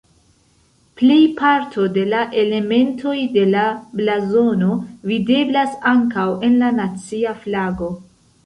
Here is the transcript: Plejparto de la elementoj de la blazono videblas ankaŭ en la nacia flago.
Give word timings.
Plejparto 0.99 1.83
de 1.97 2.05
la 2.13 2.21
elementoj 2.45 3.13
de 3.37 3.43
la 3.51 3.67
blazono 4.01 4.73
videblas 5.13 5.79
ankaŭ 5.95 6.29
en 6.49 6.61
la 6.65 6.73
nacia 6.83 7.37
flago. 7.47 7.93